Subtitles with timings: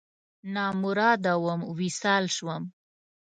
[0.53, 2.63] نامراده وم، وصال شوم